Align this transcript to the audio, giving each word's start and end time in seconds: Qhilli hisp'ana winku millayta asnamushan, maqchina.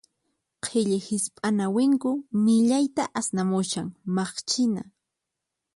Qhilli 0.67 0.97
hisp'ana 1.07 1.65
winku 1.75 2.13
millayta 2.45 3.03
asnamushan, 3.19 3.87
maqchina. 4.17 4.83